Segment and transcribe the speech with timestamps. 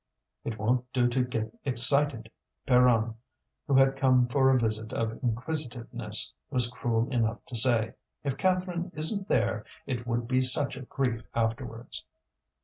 [0.43, 2.31] "It won't do to get excited,"
[2.65, 3.13] Pierronne,
[3.67, 7.93] who had come for a visit of inquisitiveness, was cruel enough to say.
[8.23, 12.03] "If Catherine isn't there, it would be such a grief afterwards!"